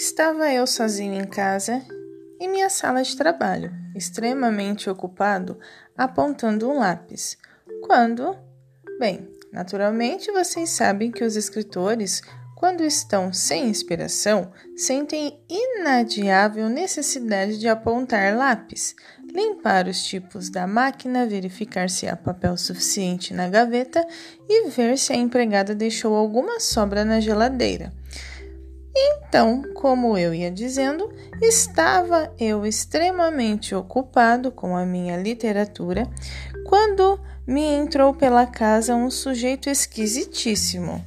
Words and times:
Estava 0.00 0.50
eu 0.50 0.66
sozinho 0.66 1.12
em 1.12 1.26
casa, 1.26 1.82
em 2.40 2.48
minha 2.48 2.70
sala 2.70 3.02
de 3.02 3.14
trabalho, 3.14 3.70
extremamente 3.94 4.88
ocupado, 4.88 5.58
apontando 5.94 6.70
um 6.70 6.78
lápis. 6.78 7.36
Quando, 7.82 8.34
bem, 8.98 9.28
naturalmente 9.52 10.32
vocês 10.32 10.70
sabem 10.70 11.10
que 11.10 11.22
os 11.22 11.36
escritores, 11.36 12.22
quando 12.56 12.82
estão 12.82 13.30
sem 13.30 13.68
inspiração, 13.68 14.50
sentem 14.74 15.38
inadiável 15.46 16.70
necessidade 16.70 17.58
de 17.58 17.68
apontar 17.68 18.34
lápis, 18.34 18.96
limpar 19.30 19.86
os 19.86 20.02
tipos 20.02 20.48
da 20.48 20.66
máquina, 20.66 21.26
verificar 21.26 21.90
se 21.90 22.08
há 22.08 22.16
papel 22.16 22.56
suficiente 22.56 23.34
na 23.34 23.50
gaveta 23.50 24.02
e 24.48 24.70
ver 24.70 24.96
se 24.96 25.12
a 25.12 25.16
empregada 25.16 25.74
deixou 25.74 26.16
alguma 26.16 26.58
sobra 26.58 27.04
na 27.04 27.20
geladeira. 27.20 27.99
Então, 29.02 29.62
como 29.74 30.18
eu 30.18 30.34
ia 30.34 30.50
dizendo, 30.50 31.10
estava 31.40 32.30
eu 32.38 32.66
extremamente 32.66 33.74
ocupado 33.74 34.52
com 34.52 34.76
a 34.76 34.84
minha 34.84 35.16
literatura 35.16 36.06
quando 36.66 37.18
me 37.46 37.62
entrou 37.62 38.12
pela 38.12 38.44
casa 38.46 38.94
um 38.94 39.10
sujeito 39.10 39.70
esquisitíssimo. 39.70 41.02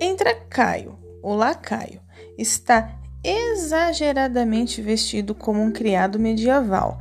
Entra 0.00 0.34
Caio, 0.48 0.98
o 1.22 1.34
lacaio. 1.34 2.00
Está 2.38 2.90
exageradamente 3.22 4.80
vestido 4.80 5.34
como 5.34 5.60
um 5.60 5.72
criado 5.72 6.18
medieval, 6.18 6.98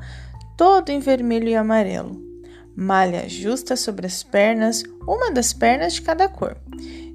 todo 0.58 0.90
em 0.90 1.00
vermelho 1.00 1.48
e 1.48 1.56
amarelo. 1.56 2.22
Malha 2.76 3.30
justa 3.30 3.78
sobre 3.78 4.06
as 4.06 4.22
pernas, 4.22 4.84
uma 5.08 5.31
das 5.31 5.53
pernas 5.53 5.94
de 5.94 6.02
cada 6.02 6.28
cor 6.28 6.58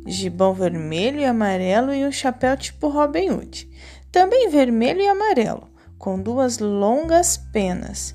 gibão 0.06 0.54
vermelho 0.54 1.20
e 1.20 1.24
amarelo 1.24 1.92
e 1.92 2.04
um 2.04 2.12
chapéu 2.12 2.56
tipo 2.56 2.88
Robin 2.88 3.30
Hood, 3.30 3.68
também 4.10 4.48
vermelho 4.48 5.00
e 5.00 5.08
amarelo, 5.08 5.68
com 5.98 6.20
duas 6.20 6.58
longas 6.58 7.36
penas. 7.36 8.14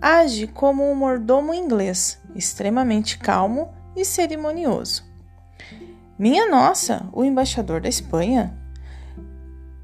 Age 0.00 0.46
como 0.46 0.84
um 0.84 0.94
mordomo 0.94 1.54
inglês, 1.54 2.20
extremamente 2.34 3.18
calmo 3.18 3.72
e 3.96 4.04
cerimonioso. 4.04 5.04
Minha 6.18 6.48
nossa, 6.48 7.08
o 7.12 7.24
embaixador 7.24 7.80
da 7.80 7.88
Espanha? 7.88 8.56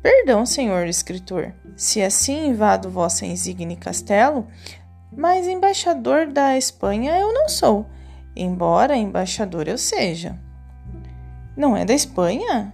Perdão, 0.02 0.44
senhor 0.44 0.86
escritor, 0.86 1.54
se 1.76 2.02
assim 2.02 2.48
invado 2.48 2.90
vossa 2.90 3.24
insigne 3.24 3.76
castelo, 3.76 4.46
mas 5.14 5.46
embaixador 5.46 6.26
da 6.26 6.56
Espanha 6.56 7.18
eu 7.18 7.32
não 7.32 7.48
sou, 7.48 7.86
embora 8.34 8.96
embaixador 8.96 9.68
eu 9.68 9.78
seja. 9.78 10.38
Não 11.56 11.76
é 11.76 11.84
da 11.84 11.92
Espanha? 11.92 12.72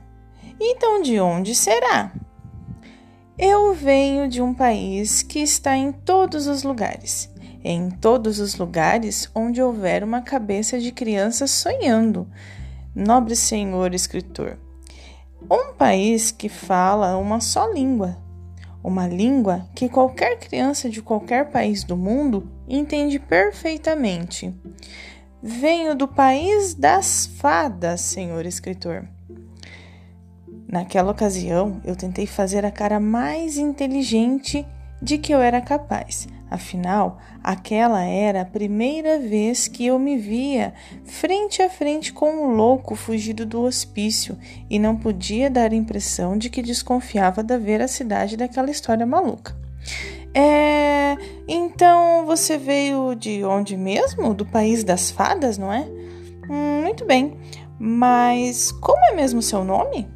Então 0.61 1.03
de 1.03 1.19
onde 1.21 1.55
será? 1.55 2.12
Eu 3.37 3.73
venho 3.73 4.29
de 4.29 4.43
um 4.43 4.53
país 4.53 5.23
que 5.23 5.41
está 5.41 5.77
em 5.77 5.93
todos 5.93 6.47
os 6.47 6.62
lugares. 6.62 7.33
Em 7.62 7.91
todos 7.91 8.39
os 8.39 8.56
lugares 8.56 9.31
onde 9.34 9.62
houver 9.62 10.03
uma 10.03 10.23
cabeça 10.23 10.79
de 10.79 10.93
criança 10.93 11.47
sonhando. 11.47 12.29
Nobre 12.95 13.34
senhor 13.34 13.95
escritor. 13.95 14.59
Um 15.51 15.73
país 15.73 16.31
que 16.31 16.49
fala 16.49 17.17
uma 17.17 17.41
só 17.41 17.71
língua. 17.73 18.17
Uma 18.83 19.06
língua 19.06 19.69
que 19.75 19.89
qualquer 19.89 20.39
criança 20.39 20.89
de 20.89 21.03
qualquer 21.03 21.51
país 21.51 21.84
do 21.84 21.97
mundo 21.97 22.49
entende 22.69 23.19
perfeitamente. 23.19 24.55
Venho 25.41 25.94
do 25.94 26.08
país 26.08 26.75
das 26.75 27.27
fadas, 27.27 28.00
senhor 28.00 28.44
escritor. 28.44 29.08
Naquela 30.66 31.12
ocasião, 31.12 31.81
eu 31.84 31.94
tentei 31.94 32.26
fazer 32.26 32.65
a 32.66 32.72
cara 32.72 32.99
mais 32.99 33.56
inteligente 33.56 34.66
de 35.00 35.16
que 35.16 35.32
eu 35.32 35.41
era 35.41 35.60
capaz. 35.60 36.27
Afinal, 36.50 37.19
aquela 37.41 38.03
era 38.03 38.41
a 38.41 38.44
primeira 38.44 39.21
vez 39.21 39.69
que 39.69 39.87
eu 39.87 39.97
me 39.97 40.19
via 40.19 40.75
frente 41.04 41.62
a 41.62 41.71
frente 41.71 42.12
com 42.12 42.31
um 42.31 42.56
louco 42.56 42.97
fugido 42.97 43.47
do 43.47 43.60
hospício 43.60 44.37
e 44.69 44.77
não 44.77 44.97
podia 44.97 45.48
dar 45.48 45.71
a 45.71 45.77
impressão 45.77 46.37
de 46.37 46.50
que 46.50 46.62
desconfiava 46.62 47.44
da 47.44 47.56
veracidade 47.56 48.37
daquela 48.37 48.72
história 48.72 49.06
maluca. 49.06 49.54
É, 50.34 51.16
então 51.47 52.27
você 52.27 52.59
veio 52.59 53.15
de 53.15 53.44
onde 53.44 53.77
mesmo? 53.77 54.34
Do 54.34 54.44
país 54.44 54.84
das 54.84 55.11
fadas, 55.11 55.59
não 55.59 55.72
é? 55.72 55.89
Hum, 56.49 56.83
muito 56.83 57.05
bem. 57.05 57.39
Mas 57.78 58.72
como 58.72 58.99
é 59.06 59.15
mesmo 59.15 59.41
seu 59.41 59.65
nome? 59.65 60.09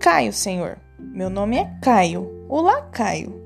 Caio, 0.00 0.32
senhor. 0.32 0.78
Meu 0.98 1.30
nome 1.30 1.58
é 1.58 1.70
Caio, 1.82 2.46
o 2.48 2.60
lacaio. 2.60 3.40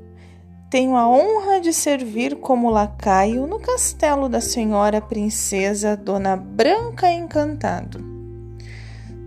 Tenho 0.70 0.96
a 0.96 1.08
honra 1.08 1.60
de 1.60 1.72
servir 1.72 2.36
como 2.36 2.70
lacaio 2.70 3.46
no 3.46 3.60
castelo 3.60 4.28
da 4.28 4.40
senhora 4.40 5.00
princesa 5.00 5.96
Dona 5.96 6.36
Branca 6.36 7.10
Encantado. 7.10 7.98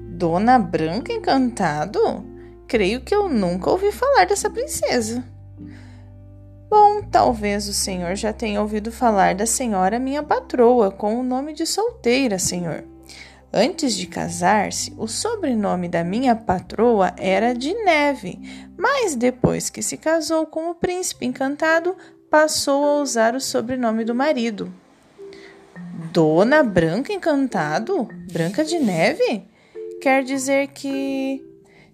Dona 0.10 0.60
Branca 0.60 1.14
Encantado? 1.14 2.26
Creio 2.68 3.02
que 3.02 3.16
eu 3.16 3.30
nunca 3.30 3.70
ouvi 3.70 3.92
falar 3.92 4.26
dessa 4.26 4.50
princesa. 4.50 5.24
Bom, 6.70 7.02
talvez 7.02 7.68
o 7.68 7.74
senhor 7.74 8.16
já 8.16 8.32
tenha 8.32 8.62
ouvido 8.62 8.92
falar 8.92 9.34
da 9.34 9.46
senhora 9.46 9.98
minha 9.98 10.22
patroa 10.22 10.92
com 10.92 11.20
o 11.20 11.24
nome 11.24 11.54
de 11.54 11.66
solteira, 11.66 12.38
senhor. 12.38 12.84
Antes 13.52 13.96
de 13.96 14.06
casar-se, 14.06 14.94
o 14.96 15.08
sobrenome 15.08 15.90
da 15.90 16.04
minha 16.04 16.36
patroa 16.36 17.12
era 17.18 17.54
de 17.54 17.74
Neve, 17.74 18.40
mas 18.78 19.16
depois 19.16 19.72
que 19.72 19.82
se 19.82 19.98
casou 19.98 20.46
com 20.46 20.70
o 20.70 20.76
príncipe 20.76 21.26
encantado, 21.26 21.96
passou 22.30 22.86
a 22.86 23.02
usar 23.02 23.34
o 23.34 23.42
sobrenome 23.42 24.06
do 24.06 24.14
marido. 24.14 24.72
Dona 26.14 26.62
Branca 26.62 27.12
Encantado? 27.12 28.08
Branca 28.32 28.64
de 28.64 28.78
Neve? 28.78 29.44
Quer 30.00 30.24
dizer 30.24 30.68
que 30.68 31.44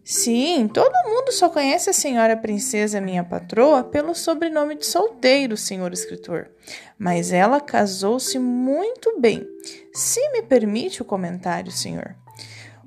Sim, 0.08 0.68
todo 0.68 0.94
mundo 1.10 1.32
só 1.32 1.50
conhece 1.50 1.90
a 1.90 1.94
senhora 1.94 2.38
princesa, 2.38 3.02
minha 3.02 3.24
patroa, 3.24 3.84
pelo 3.84 4.14
sobrenome 4.14 4.76
de 4.76 4.86
solteiro, 4.86 5.58
senhor 5.58 5.92
escritor. 5.92 6.52
Mas 6.96 7.32
ela 7.32 7.60
casou-se 7.60 8.38
muito 8.38 9.20
bem. 9.20 9.44
Se 9.92 10.20
me 10.30 10.44
permite 10.44 11.02
o 11.02 11.06
comentário, 11.06 11.72
senhor. 11.72 12.16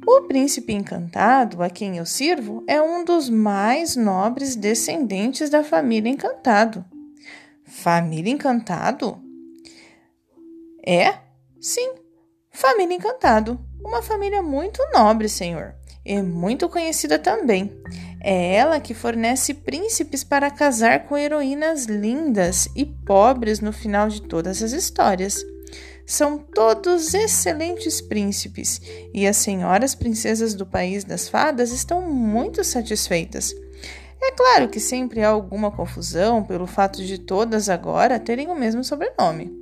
O 0.07 0.29
príncipe 0.29 0.73
encantado, 0.73 1.61
a 1.61 1.69
quem 1.69 1.99
eu 1.99 2.07
sirvo, 2.07 2.63
é 2.69 2.81
um 2.81 3.05
dos 3.05 3.29
mais 3.29 3.97
nobres 3.97 4.55
descendentes 4.55 5.51
da 5.51 5.65
família 5.65 6.09
Encantado. 6.09 6.85
Família 7.65 8.33
Encantado? 8.33 9.21
É? 10.87 11.17
Sim, 11.61 11.95
família 12.53 12.95
Encantado. 12.95 13.59
Uma 13.85 14.03
família 14.03 14.41
muito 14.41 14.81
nobre, 14.93 15.29
senhor 15.29 15.78
é 16.09 16.23
muito 16.23 16.69
conhecida 16.69 17.19
também. 17.19 17.73
É 18.21 18.55
ela 18.55 18.81
que 18.81 18.95
fornece 18.95 19.55
príncipes 19.55 20.25
para 20.25 20.51
casar 20.51 21.07
com 21.07 21.17
heroínas 21.17 21.85
lindas 21.85 22.69
e 22.75 22.85
pobres 22.85 23.61
no 23.61 23.73
final 23.73 24.09
de 24.09 24.23
todas 24.23 24.63
as 24.63 24.73
histórias. 24.73 25.45
São 26.07 26.39
todos 26.39 27.13
excelentes 27.13 28.01
príncipes 28.01 28.81
e 29.13 29.27
as 29.27 29.37
senhoras 29.37 29.95
princesas 29.95 30.55
do 30.55 30.65
país 30.65 31.05
das 31.05 31.29
fadas 31.29 31.71
estão 31.71 32.01
muito 32.01 32.65
satisfeitas. 32.65 33.55
É 34.21 34.33
claro 34.33 34.69
que 34.69 34.81
sempre 34.81 35.23
há 35.23 35.29
alguma 35.29 35.71
confusão 35.71 36.43
pelo 36.43 36.67
fato 36.67 37.05
de 37.05 37.19
todas 37.19 37.69
agora 37.69 38.19
terem 38.19 38.49
o 38.49 38.55
mesmo 38.55 38.83
sobrenome. 38.83 39.58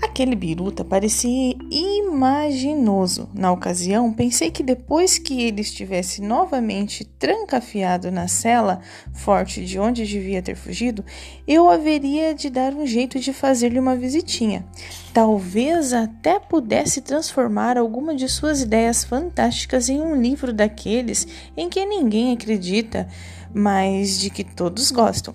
Aquele 0.00 0.36
biruta 0.36 0.84
parecia 0.84 1.56
imaginoso. 1.70 3.28
Na 3.34 3.50
ocasião, 3.50 4.12
pensei 4.12 4.48
que 4.48 4.62
depois 4.62 5.18
que 5.18 5.42
ele 5.42 5.60
estivesse 5.60 6.22
novamente 6.22 7.04
trancafiado 7.04 8.08
na 8.10 8.28
cela 8.28 8.80
forte 9.12 9.64
de 9.64 9.76
onde 9.76 10.06
devia 10.06 10.40
ter 10.40 10.54
fugido, 10.54 11.04
eu 11.48 11.68
haveria 11.68 12.32
de 12.32 12.48
dar 12.48 12.74
um 12.74 12.86
jeito 12.86 13.18
de 13.18 13.32
fazer-lhe 13.32 13.80
uma 13.80 13.96
visitinha. 13.96 14.64
Talvez 15.12 15.92
até 15.92 16.38
pudesse 16.38 17.00
transformar 17.00 17.76
alguma 17.76 18.14
de 18.14 18.28
suas 18.28 18.62
ideias 18.62 19.02
fantásticas 19.02 19.88
em 19.88 20.00
um 20.00 20.20
livro 20.20 20.52
daqueles 20.52 21.26
em 21.56 21.68
que 21.68 21.84
ninguém 21.84 22.32
acredita, 22.32 23.08
mas 23.52 24.20
de 24.20 24.30
que 24.30 24.44
todos 24.44 24.92
gostam. 24.92 25.34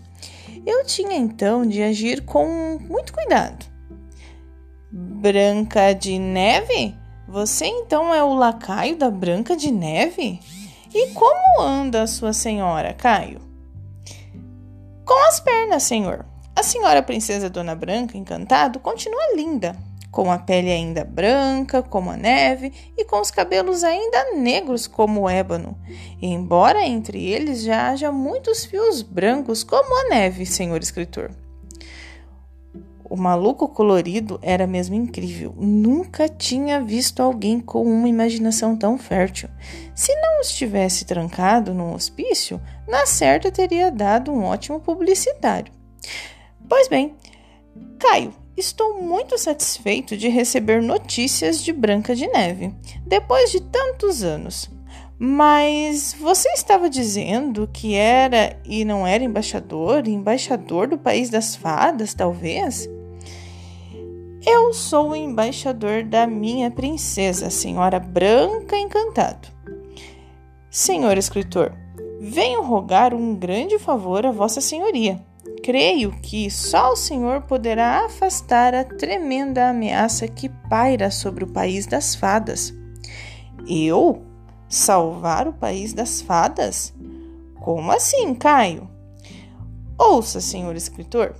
Eu 0.66 0.86
tinha 0.86 1.18
então 1.18 1.66
de 1.66 1.84
agir 1.84 2.22
com 2.22 2.80
muito 2.80 3.12
cuidado 3.12 3.73
Branca 4.96 5.92
de 5.94 6.20
Neve? 6.20 6.96
Você 7.28 7.66
então 7.66 8.14
é 8.14 8.24
o 8.24 8.36
lacaio 8.36 8.96
da 8.96 9.10
Branca 9.10 9.58
de 9.58 9.72
Neve? 9.72 10.40
E 10.94 11.08
como 11.14 11.64
anda 11.64 12.04
a 12.04 12.08
sua 12.08 12.32
senhora, 12.32 12.94
Caio? 12.94 13.42
Com 15.04 15.28
as 15.28 15.40
pernas, 15.40 15.82
senhor. 15.82 16.24
A 16.56 16.62
senhora 16.62 17.02
princesa 17.02 17.50
Dona 17.50 17.74
Branca, 17.74 18.16
encantado, 18.16 18.80
continua 18.80 19.36
linda. 19.36 19.76
com 20.12 20.32
a 20.32 20.38
pele 20.38 20.72
ainda 20.72 21.04
branca, 21.04 21.82
como 21.82 22.12
a 22.12 22.16
neve, 22.16 22.72
e 22.96 23.04
com 23.04 23.20
os 23.20 23.32
cabelos 23.32 23.84
ainda 23.84 24.36
negros, 24.36 24.86
como 24.86 25.22
o 25.22 25.30
ébano. 25.30 25.76
embora 26.22 26.86
entre 26.86 27.26
eles 27.26 27.64
já 27.64 27.90
haja 27.90 28.12
muitos 28.12 28.64
fios 28.64 29.02
brancos, 29.02 29.64
como 29.64 30.06
a 30.06 30.10
neve, 30.10 30.46
senhor 30.46 30.80
escritor. 30.80 31.32
O 33.14 33.16
maluco 33.16 33.68
colorido 33.68 34.40
era 34.42 34.66
mesmo 34.66 34.96
incrível. 34.96 35.54
Nunca 35.56 36.28
tinha 36.28 36.82
visto 36.82 37.22
alguém 37.22 37.60
com 37.60 37.84
uma 37.84 38.10
imaginação 38.10 38.76
tão 38.76 38.98
fértil. 38.98 39.50
Se 39.94 40.12
não 40.16 40.42
estivesse 40.42 41.06
trancado 41.06 41.76
num 41.76 41.94
hospício, 41.94 42.60
na 42.88 43.06
certa 43.06 43.52
teria 43.52 43.92
dado 43.92 44.32
um 44.32 44.44
ótimo 44.44 44.80
publicitário. 44.80 45.72
Pois 46.68 46.88
bem, 46.88 47.14
Caio, 48.00 48.34
estou 48.58 49.00
muito 49.00 49.38
satisfeito 49.38 50.18
de 50.18 50.28
receber 50.28 50.82
notícias 50.82 51.64
de 51.64 51.72
Branca 51.72 52.16
de 52.16 52.26
Neve, 52.26 52.74
depois 53.06 53.52
de 53.52 53.62
tantos 53.62 54.24
anos. 54.24 54.72
Mas 55.20 56.16
você 56.20 56.50
estava 56.50 56.90
dizendo 56.90 57.70
que 57.72 57.94
era 57.94 58.60
e 58.66 58.84
não 58.84 59.06
era 59.06 59.24
embaixador, 59.24 60.08
embaixador 60.08 60.88
do 60.88 60.98
país 60.98 61.30
das 61.30 61.56
fadas, 61.56 62.16
talvez? 62.16 62.90
Eu 64.46 64.74
sou 64.74 65.12
o 65.12 65.16
embaixador 65.16 66.04
da 66.04 66.28
minha 66.28 66.70
princesa, 66.70 67.50
senhora 67.50 67.98
Branca 67.98 68.78
Encantado. 68.78 69.48
Senhor 70.70 71.18
escritor, 71.18 71.74
venho 72.20 72.62
rogar 72.62 73.14
um 73.14 73.36
grande 73.36 73.80
favor 73.80 74.26
a 74.26 74.32
Vossa 74.32 74.60
Senhoria. 74.60 75.24
Creio 75.64 76.12
que 76.22 76.52
só 76.52 76.92
o 76.92 76.96
Senhor 76.98 77.44
poderá 77.44 78.06
afastar 78.06 78.76
a 78.76 78.84
tremenda 78.84 79.70
ameaça 79.70 80.28
que 80.28 80.50
paira 80.70 81.10
sobre 81.10 81.46
o 81.46 81.52
país 81.54 81.86
das 81.86 82.14
fadas. 82.14 82.74
Eu? 83.66 84.24
Salvar 84.68 85.48
o 85.48 85.54
país 85.54 85.94
das 85.94 86.20
fadas? 86.22 86.94
Como 87.62 87.92
assim, 87.94 88.36
Caio? 88.36 88.90
Ouça, 89.98 90.42
senhor 90.42 90.76
escritor. 90.76 91.34